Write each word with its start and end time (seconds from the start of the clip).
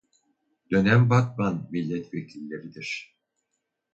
Dönem 0.71 1.09
Batman 1.09 1.67
milletvekilleridir. 1.71 3.17